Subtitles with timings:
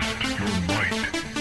[0.00, 1.33] Test your might.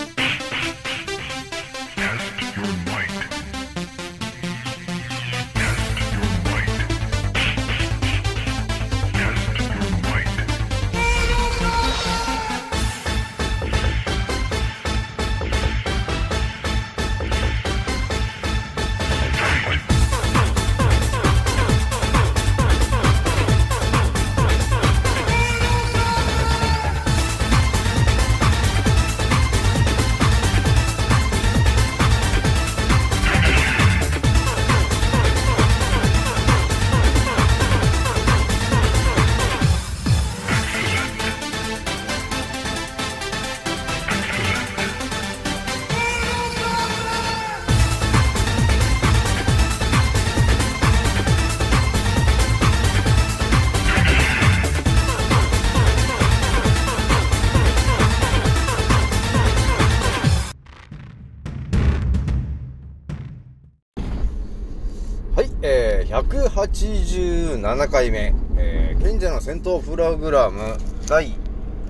[66.64, 71.36] 187回目、えー、賢者の戦闘プログラム第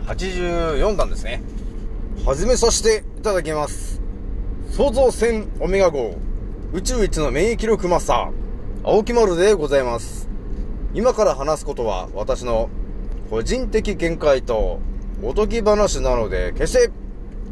[0.08, 1.44] 84弾ですね。
[2.26, 4.02] 始めさせていただきます。
[4.72, 6.16] 創造戦オメガ号、
[6.74, 8.32] 宇宙一の免疫力マスター、
[8.84, 10.28] 青木丸でございます。
[10.96, 12.72] 今から話すことは私の
[13.30, 14.80] 個人的見解と
[15.22, 16.92] おとぎ話なので、決して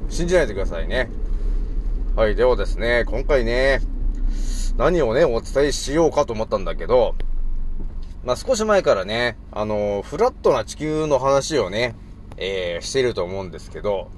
[0.09, 1.11] 信じないでくださいね。
[2.15, 3.79] はい、ではですね、今回ね、
[4.77, 7.15] 何をね、お伝えしようかと思ったんだけど、
[8.23, 11.95] まあ、少し前からね、あのフラットな地球の話をね、
[12.37, 14.09] えー、してると思うんですけど、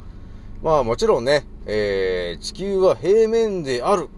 [0.61, 4.09] まあもちろんね、えー、地球は平面である、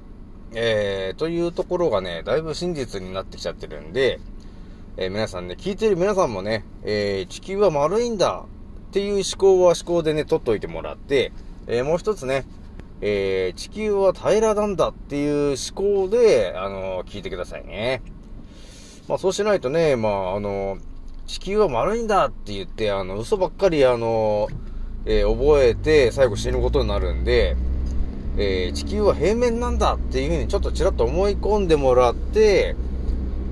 [0.54, 4.20] えー、というところがね、だいぶ真実になってきちゃってるんで、
[4.98, 8.46] えー、皆さんね、聞いてる皆さんもね、え、地球は丸いんだ
[8.88, 11.32] っていう思考は思考でね、取っといてもらって、
[11.68, 12.46] え、もう一つね、
[13.02, 18.02] えー、地球は平らなんだっていう思考で、あの聞いてくださいね。
[19.08, 20.78] まあそうしないとね、まああの
[21.28, 24.48] 地球は丸いんだって言って、あの、嘘ばっかりあの
[25.06, 27.56] え覚えて最後死ぬことになるんで、
[28.38, 32.76] え地球は平面なんだっていうふうにちょっとちらっと思い込んでもらって、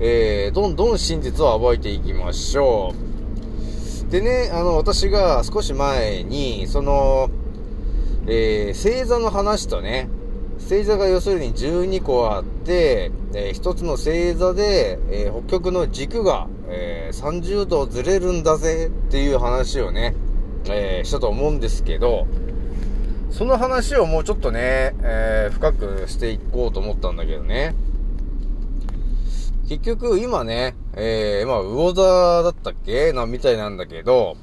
[0.00, 2.92] えどんどん真実を暴いていきましょ
[4.08, 4.10] う。
[4.10, 7.30] でね、あの、私が少し前に、その、
[8.26, 10.08] えー星座の話とね、
[10.58, 20.14] 星座が要するに12個あって、えー一つの星座で、えー北極の軸が、えー30度ずれるんだぜっていう話をね、
[20.68, 22.26] えしたと思うんですけど、
[23.30, 27.74] その話をもうちょっとね、え深くしていこうと思ったんだけどね。
[29.68, 34.36] 結局今ね、えー、まあ、魚座だったっけな、みたいなんだけど、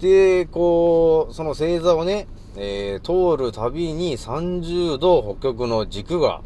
[0.00, 6.42] で、こう、その星座をね、えー通るたびに30度北極の軸が、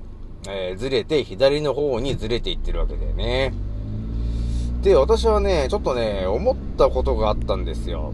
[0.48, 3.52] えーずれて、左の方にずれていってるわけだよね。
[4.82, 8.12] で、私はね、ちょっとね、思ったことがあったんですよ。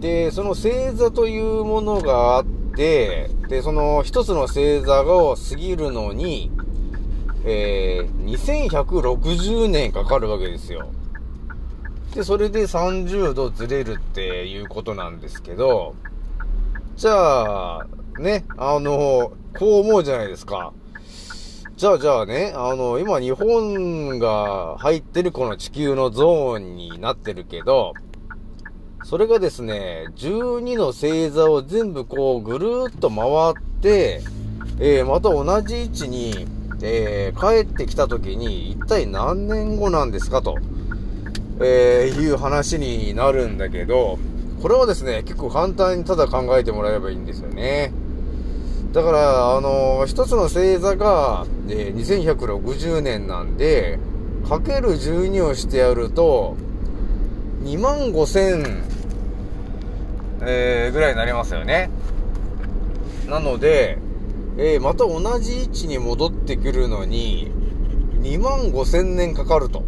[0.00, 2.44] で、その星座というものがあっ
[2.76, 6.50] て、で、その一つの星座を過ぎるのに、
[7.44, 8.24] えー、
[8.70, 10.90] 2160年かかるわけですよ。
[12.14, 15.94] で、それで30度ずれるっていうことなんですけど、
[16.98, 17.86] じゃあ、
[18.18, 20.72] ね、あの、こう思うじゃないですか。
[21.76, 27.94] じゃあ、じゃあね、あの、今日本が入ってるこの地球のゾーンになってるけど、
[29.04, 34.20] それがですね、12の星座を全部こうぐるーっと回って、
[34.80, 36.48] えー、また同じ位置に、
[36.82, 40.56] えー、帰ってきた時に一体何年後なんですかと、
[41.60, 44.18] えー、いう話になるんだけど、
[44.62, 47.92] これはですね、結構簡単にただ考えてもらえばいいんですよね。
[48.92, 53.98] だから、あの一つの星座が、えー2160年なんで、
[54.48, 56.56] かける12をしてやると、
[57.62, 58.82] 2万5千、
[60.40, 61.90] えーぐらいになりますよね。
[63.28, 63.98] なので、
[64.56, 67.52] えーまた同じ位置に戻ってくるのに、
[68.22, 69.84] 2万5千年かかると、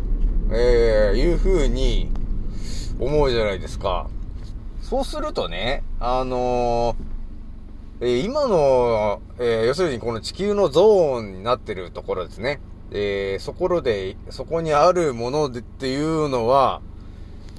[0.52, 2.11] えーいう風に
[3.00, 4.08] 思うじゃないですか。
[4.90, 12.60] そうするとね、あのーえー今の、えー要するにこの地球のゾーンになってるところですね。
[12.90, 16.82] えーそこで、そこにあるものでっていうのは、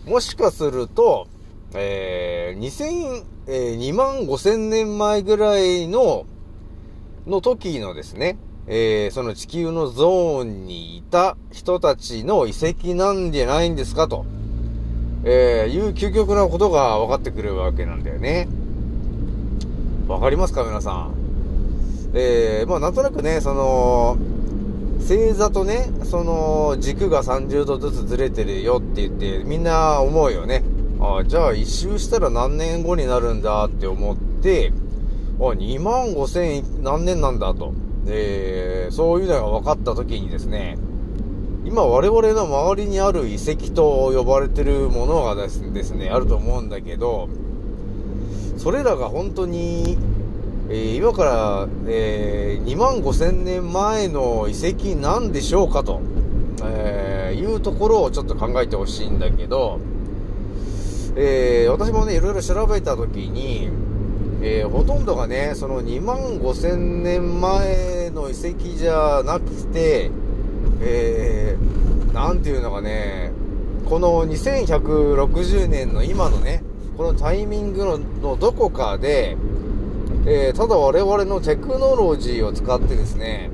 [0.05, 1.29] もしかすると、
[1.73, 6.25] えー、2000、えー、2万5千年前ぐらいの、
[7.25, 8.37] の時のですね、
[8.67, 14.25] えーその地球のゾーンにいた人たちの遺跡なんじゃないんですかと、
[15.23, 18.47] えーいう究極なことが分かってくるわけなんだよね。
[20.07, 21.13] わかりますか皆さん？
[22.13, 24.17] えー、まあなんとなくね、その、
[24.99, 30.63] 星座とね、その軸が30度ずつずれてるよって言ってみんな思うよね。
[30.99, 34.71] あじゃあ一周したら何年後になるんだって思って、
[35.39, 37.73] あ、2万5千何年なんだと。
[38.07, 40.77] えー、そういうのが分かった時にですね、
[41.63, 45.61] 今我々の周りにある遺跡と呼ばれてるものがです
[45.91, 47.29] ね、あると思うんだけど、
[48.57, 49.97] それらが本当に、
[50.69, 56.01] えー今から、え2万5千年前の遺跡なんでしょうかと、
[56.63, 59.79] えーいうところをちょっと考えてほしいんだけど、
[61.15, 63.69] え私もね、いろいろ調べたときに、
[64.41, 70.09] えほとんどがね、その2万5千年前の遺跡じゃなくて、
[70.83, 73.31] えー、なんていうのかね、
[73.85, 76.63] この2160年の今のね、
[76.97, 79.37] このタイミングののどこかで、
[80.25, 83.49] えーただ我々のテクノロジーを使ってですね、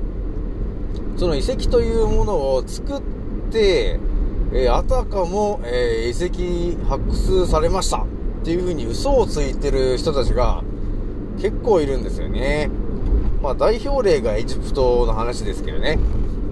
[1.16, 3.02] その遺跡というものを作っ
[3.50, 3.98] て、
[4.52, 8.06] えーあたかも、えー遺跡発掘されましたっ
[8.44, 10.62] ていう風に嘘をついてる人たちが
[11.40, 12.70] 結構いるんですよね。
[13.42, 15.98] まあ代表例がエジプトの話ですけどね。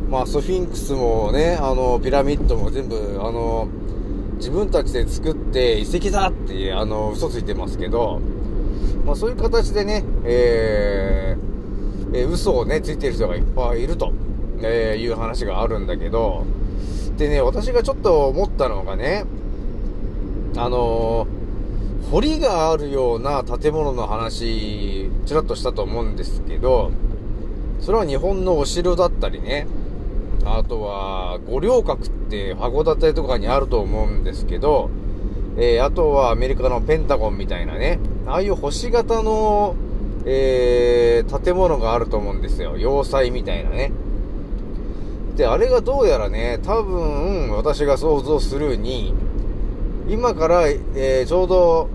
[0.09, 3.69] まあソフィンクスもね、あの、ピラミッドも全部、あの、
[4.37, 8.21] 自分たちで作って遺跡だって、あの、嘘ついてますけど、
[9.05, 14.13] まあそういう形でね、えー、えー嘘をね、ついてる人がいっぱいいると、
[14.63, 16.45] えーいう話があるんだけど、
[17.17, 19.25] でね、私がちょっと思ったのがね、
[20.57, 21.37] あのー
[22.11, 26.93] 堀があるような建物の話、ちらっとしたと思うんですけど、
[27.81, 29.67] それは日本のお城だったりね、
[30.45, 34.91] あとは五稜郭って函館とかにあると思うんですけど、
[35.57, 39.75] えーあとはアメリカのペンタゴンみたいなね、ああいう星型の、
[40.25, 42.77] えー建物があると思うんですよ。
[42.77, 43.93] 要塞みたいなね。
[45.37, 49.15] で、あれがどうやらね、多分、私が想像するに、
[50.09, 51.89] 今から、えーちょうど、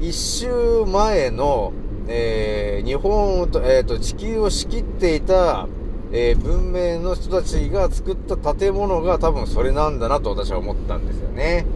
[0.00, 1.72] 一周前の、
[2.08, 5.66] えー日本と、えーと、地球を仕切っていた、
[6.12, 11.66] えー文明の人たちが作った建物が多分それなんだなと私は思ったんですよね。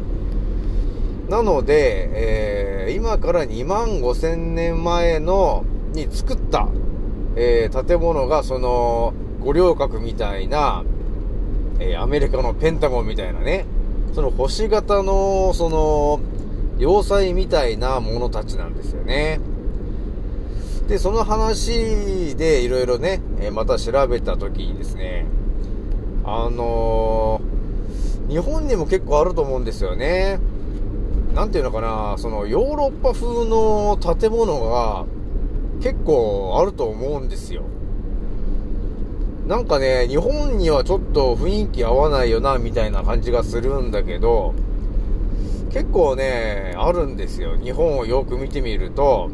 [1.29, 6.69] なので、えー今から2万5千年前の、に作った、
[7.37, 10.85] えー建物がその、五稜郭みたいな、
[11.79, 13.65] えアメリカのペンタゴンみたいなね、
[14.13, 16.21] その星型の、その、
[16.79, 19.41] 要塞みたいなものたちなんですよね。
[20.91, 25.25] で、その話でいろいろね、えまた調べたときにですね、
[26.25, 27.61] あのー
[28.29, 30.39] 日本にも結構あると思うんですよね。
[31.35, 35.05] なんていうのかな、そのヨーロッパ風の建物が
[35.83, 37.63] 結構あると思うんですよ。
[39.49, 44.55] なんかね、日本にはちょっと雰囲気合わないよな、みたいな感じがするんだけど、
[45.73, 47.57] 結構ね、あるんですよ。
[47.57, 49.29] 日本をよく見てみると。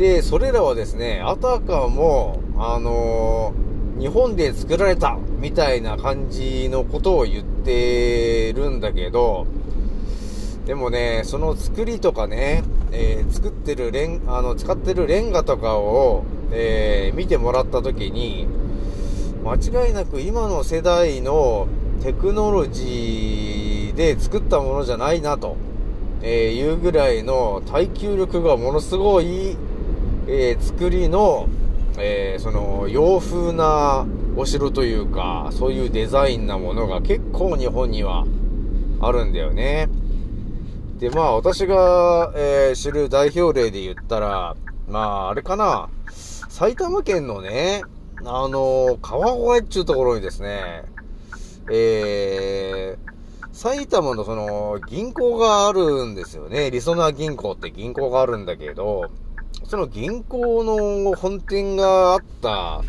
[0.00, 3.70] で、それらはですね、あたかも、あのー
[4.00, 9.46] 日本で作られたみたいな感じのことを言ってるんだけど、
[10.64, 18.48] でもね、その作りとかね、えー作ってるレン、あの、使ってるレンガとかを、えー見てもらったときに、
[19.44, 21.68] 間違いなく今の世代の
[22.02, 25.58] テクノロジーで作ったものじゃないなと、
[26.22, 29.58] えいうぐらいの耐久力がものすごい、
[30.26, 31.48] えー作りの、
[31.98, 38.26] えーその洋風なお城というか、そういうデザインなものが結構日本には
[39.00, 39.88] あるんだよね。
[40.98, 44.56] で、まあ私が、えー知る代表例で言ったら、
[44.88, 47.82] まああれかな、埼玉県のね、
[48.24, 50.84] あの川越っていうところにですね、
[51.72, 56.70] えー、埼玉のその銀行があるんですよね。
[56.70, 59.10] りそな銀行って銀行があるんだけど、
[59.64, 62.82] その銀行の本店があった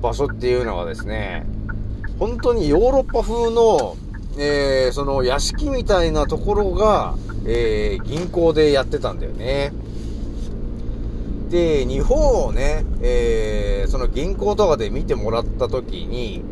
[0.00, 1.46] 場所っていうのはですね、
[2.18, 3.96] 本当にヨーロッパ風の、
[4.38, 7.14] えー、その屋敷みたいなところが、
[7.46, 9.72] えー、銀行でやってたんだよね。
[11.48, 16.42] で、日本をね、えー、その銀行とかで見てもらった時に、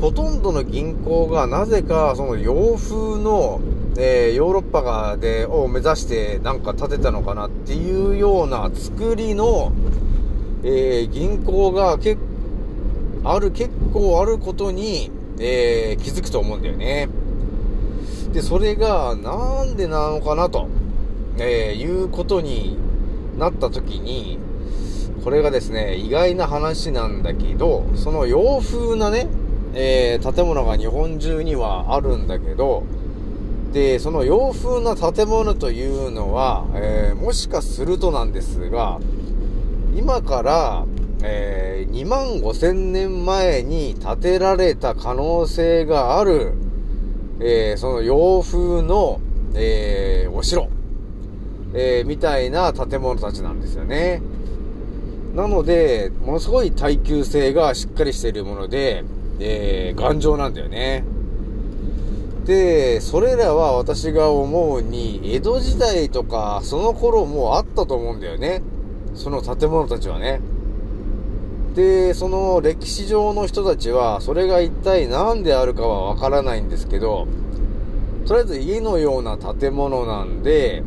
[0.00, 3.60] ほとんどの銀行がなぜかその洋風の、
[3.96, 9.72] えーヨーロッパがでを目指してなんか建てたのかなっていうような作りの、
[10.62, 12.16] えー銀行がけ
[13.24, 17.08] ある、結構あることに、えー気づくと思うんだよね。
[18.32, 20.68] で、それがなんでなのかなと、
[21.38, 22.78] えいうことに
[23.38, 24.38] なった時に、
[25.22, 29.28] これがですね、意外な話なんだけど、その洋風なね、
[29.74, 32.84] え、建物が日本中にはあるんだけど、
[33.72, 39.00] で、その洋風な建物というのは、えー、もしかするとなんですが、
[39.96, 40.86] 今から、
[41.24, 46.52] えー、2万5千年前に建てられた可能性がある、
[47.40, 49.20] えー、その洋風の、
[49.54, 50.68] え、お城、
[51.74, 54.20] え、みたいな建物たちなんですよね。
[55.34, 59.04] なので、ものすごい耐久性がしっかりしているもので、
[59.40, 61.04] え、頑丈なんだよね。
[62.44, 68.62] で、それらは私が思うに、江戸時代とか、その頃もあったと思うんだよね。
[69.14, 70.40] その建物たちはね。
[71.74, 77.28] で、その歴史上の人たちは、それが一体何であるかはわからないんですけど、
[78.26, 80.82] とりあえず家のような建物なんで、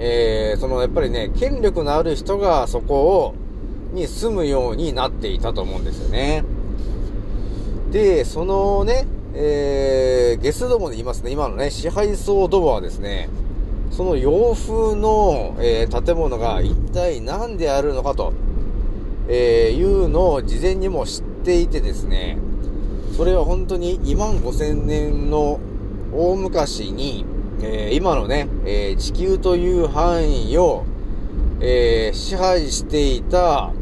[0.00, 3.34] えー、そのやっぱりね、権力のある人がそこを、
[3.92, 6.44] に住むようになっていたと思うんですよね。
[7.92, 13.28] で、そのね、えー、ゲスどもで言いますね、今のね、支配層どもはですね、
[13.90, 18.32] その洋風の、えー、建物が一体何であるのかと、
[19.28, 22.38] えー、いうのを事前にも知っていてですね、
[23.16, 25.58] それは本当に2万5千年の
[26.12, 27.24] 大昔に、
[27.60, 30.84] えー、今のね、え、地球という範囲を、
[31.60, 33.72] え、支配していた、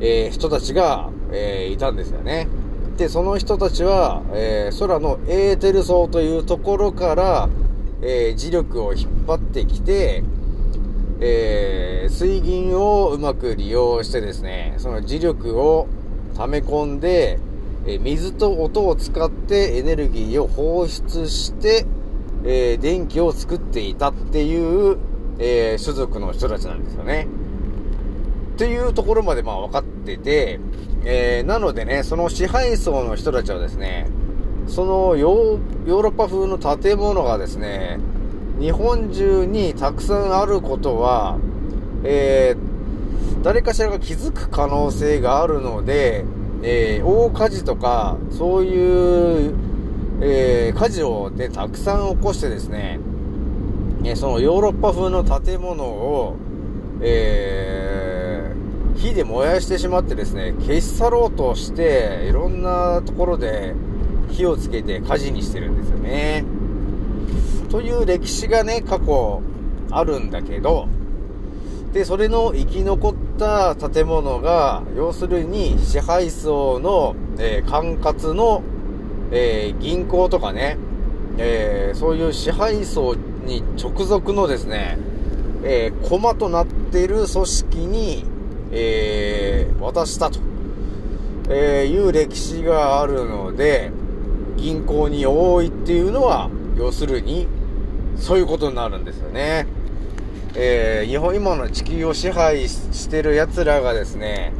[0.00, 2.48] え人たちが、えいたんですよね。
[2.96, 7.48] で、その人たちは、え空のエーテル層というところから、
[8.02, 10.22] え磁力を引っ張ってきて、
[11.20, 15.88] え水銀をうまく利用してですね、その磁力を
[16.36, 17.40] 溜め込んで、
[17.86, 21.86] え水と音を使ってエネルギーを放出して、
[22.44, 24.98] え、電気を作っていたっていう、
[25.38, 27.26] えー、種族の人たちなんですよね。
[28.54, 30.60] っていうところまでまあ分かってて、
[31.04, 34.06] えー、なのでね、その支配層の人たちはですね、
[34.68, 37.98] そのヨーヨーロッパ風の建物がですね、
[38.60, 41.36] 日本中にたくさんあることは、
[42.04, 46.24] えー、誰かしらが気づく可能性があるので、
[46.62, 49.54] えー、大火事とか、そういう、
[50.22, 53.00] えー、火事をね、たくさん起こしてですね、
[54.04, 56.36] えそのヨーロッパ風の建物を、
[57.00, 57.73] えー、
[58.96, 63.74] 火で燃やしてしまってですね、消し去ろうとして、いろんなところで
[64.30, 66.44] 火をつけて火事にしてるんですよね。
[67.70, 69.42] という歴史がね、過去
[69.90, 70.88] あるんだけど、
[71.92, 78.62] で、それの生き残った建物が、要するに支配層の、えー、管轄の、
[79.30, 80.76] えー、銀行とかね、
[81.38, 83.14] えー、そういう支配層
[83.46, 84.98] に直属のですね、
[85.62, 88.33] えー、駒となっている組織に、
[88.76, 90.40] えー、渡したと、
[91.48, 93.92] えーいう歴史があるので、
[94.56, 97.46] 銀行に多いっていうのは、要するに、
[98.16, 99.66] そういうことになるんですよね。
[100.56, 104.52] えー、日本、今の地球を支配してる奴らがですね、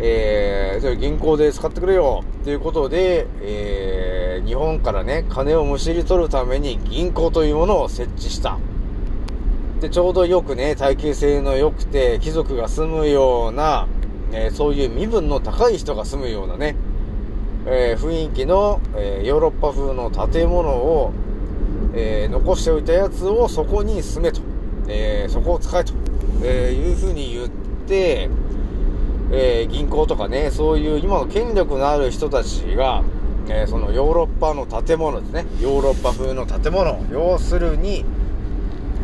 [0.00, 8.58] えー、それ銀行で使ってくれよっていうことで、えー、日本からね、金をむしり取るために銀行というものを設置した。
[9.80, 13.86] で、ちょうどよくね、耐久性の良くて、貴族が住むような、
[14.32, 16.74] えー、そういう身分の高い人が住むようなね、
[17.64, 21.12] えー、雰囲気の、えー、ヨーロッパ風の建物を、
[21.94, 24.40] え残しておいたやつをそこに住めと。
[24.88, 25.94] え、そこを使えと、
[26.44, 27.48] え、いうふうに言っ
[27.86, 28.28] て、
[29.32, 33.02] え、銀行とかね、そういう今の権力のある人たちが、
[33.48, 38.04] えそのヨーロッパの建物ですね、ヨーロッパ風の建物、要するに、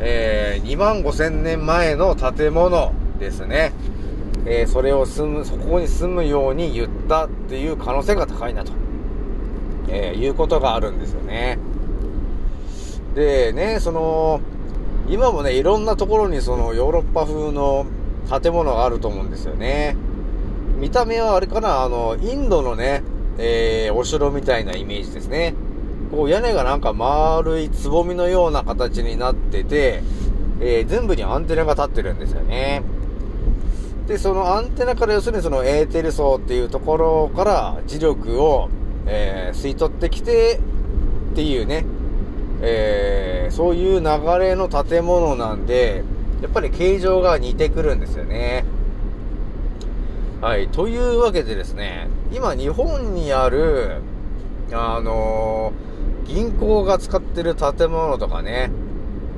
[0.05, 3.73] え2万5千年前の建物ですね、
[4.47, 8.73] えそれを住む、そこに住むように言ったっていう可能性が高いなと、
[9.89, 11.59] えいうことがあるんですよね。
[13.15, 14.41] でね、その、
[15.09, 17.87] 今もね、いろんなところにそのヨーロッパ風の
[18.43, 19.97] 建物があると思うんですよね。
[20.79, 23.03] 見た目はあれかな、あの、インドのね、
[23.39, 25.55] えー、お城みたいなイメージですね。
[26.11, 30.03] こう屋根がなんか丸いつぼみのような形になってて、
[30.61, 32.83] えー、全部にアンテナが立ってるんですよね。
[34.07, 38.69] で、そのアンテナから要するにそのエーテル層っていうところから磁力を、
[39.07, 40.61] えー、吸い取ってきて
[41.33, 41.87] っていうね、
[42.61, 46.05] えー、そういう流れの建物なんで、
[46.43, 48.65] やっぱり形状が似てくるんですよね。
[50.43, 50.69] はい。
[50.69, 54.03] というわけでですね、今日本にある、
[54.73, 55.94] あのー、
[56.25, 58.71] 銀行が使ってる建物とかね、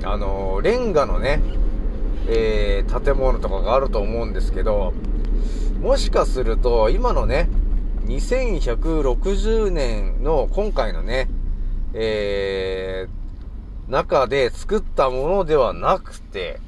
[0.04, 1.40] あのー、レンガのね、
[2.28, 4.92] えー建物とかがあると思うんですけど、
[5.80, 7.48] もしかすると、今のね、
[8.06, 11.28] 2160年の今回のね、
[11.92, 16.60] えー、中で作ったものではなくて、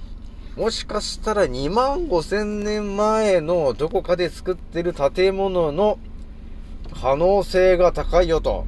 [0.57, 5.99] もしかしたら2万5千年前のどこかで作ってる建物の
[7.01, 8.67] 可能性が高いよと、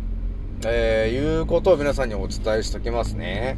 [0.64, 3.56] えー、いうことを皆さんにお伝えしておきますね。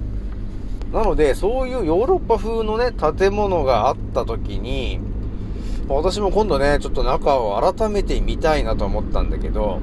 [0.92, 5.00] なので、そういうヨーロッパ風のね、建物があった時に、
[5.88, 9.80] 私も今度ね、ちょっと中を改めて見たいなと思ったんだけど、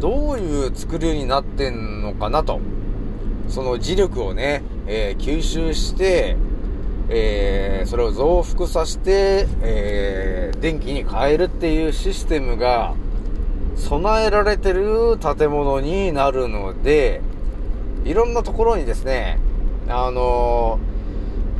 [0.00, 2.60] どういう作りになってんのかなと。
[3.48, 6.36] その磁力をね、えー吸収して、
[7.08, 12.94] えーそれを増幅させて、えー電気に変えるっていうシステムが
[13.76, 17.20] 備えられてる建物になるので、
[18.04, 19.38] いろんなところにですね、
[19.88, 20.78] あの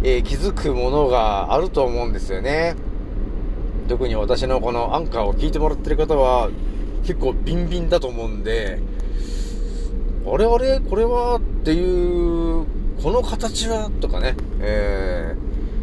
[0.02, 2.76] えー気づくものがあると思うんですよね。
[3.88, 6.50] 特に私のこのアンカーを聞いてもらってる方は
[7.02, 8.78] 結構ビンビンだと思うんで、
[10.26, 12.64] あれあれこれはっていう、
[13.02, 15.37] この形はとかね、え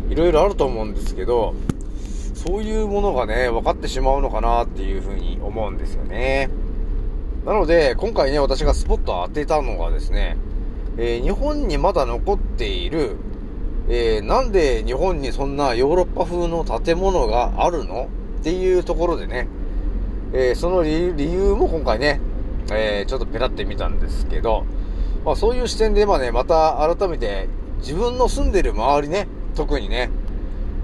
[0.09, 1.53] ー、いろいろあると思うんですけど、
[2.43, 6.49] そういうものがね、分かってしまうのかなっていうふうに思うんですよね。
[7.45, 10.37] なので、今回ね、私がスポットを当てたのがですね、
[10.97, 13.15] えー日本にまだ残っている、
[13.89, 19.47] えーなんで日本にそんなヨーロッパ風の建物があるのっていうところでね、
[20.33, 22.21] えーその理由も今回ね、
[22.71, 24.65] えちょっとペラってみたんですけど、
[25.23, 30.09] まあそういう視点で今ね、また改めて自分の住んでる周りね、特にね、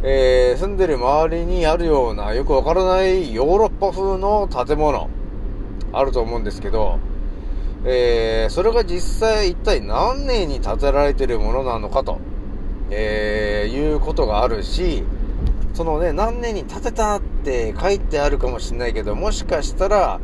[0.04, 5.10] えー住んでる周りにあるようなよくわからないヨーロッパ風の建物、
[5.92, 7.00] あると思うんですけど、
[7.84, 12.20] えーそれが実際一体何年に建てられてるものなのかと、
[12.92, 15.04] えーいうことがあるし、
[15.74, 20.20] そのね、何年に建てたって書いてあるかもしれないけど、もしかしたら、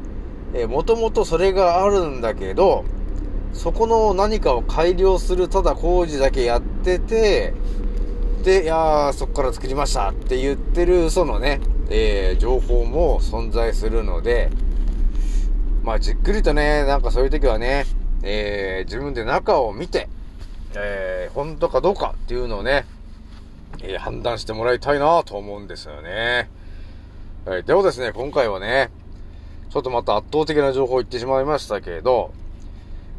[0.68, 2.86] もともとそれがあるんだけど、
[3.54, 7.54] そこの何かを改良するただ工事だけやってて、
[8.44, 14.50] で、いやー、そこから作りましたって言ってる嘘のね、えー情報も存在するので、
[15.82, 17.86] まあ、じっくりとね、なんかそういう時はね、
[18.22, 20.10] えー自分で中を見て、
[20.76, 22.86] えー本当かどうかっていうのをね、
[23.82, 26.50] えー判断してもらいたいなと思うんですよね。
[27.46, 27.64] はい。
[27.64, 28.90] でもですね、今回はね、
[29.70, 32.34] ちょっとまた圧倒的な情報を言ってしまいましたけど、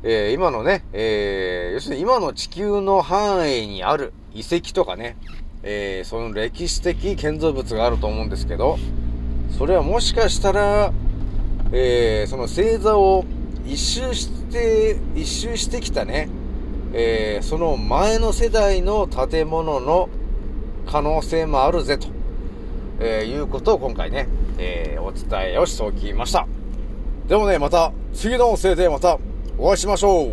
[0.03, 5.17] えー今のね、えー要するに今の地球の範囲にある遺跡とかね、
[5.63, 8.79] えーその歴史的建造物があると思うんですけど、
[9.57, 10.93] それはもしかしたら、
[11.73, 13.25] えーその星座を
[13.67, 16.29] 一周して、一周してきたね、
[16.93, 20.09] えーその前の世代の建物の
[20.87, 22.09] 可能性もあるぜと、
[23.01, 26.47] えーいうことを今回ね、えーお伝えをしておきました。
[27.29, 29.19] でもね、また次の音声でまた
[29.57, 30.33] お会いしましょう。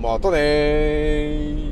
[0.00, 1.65] またねー。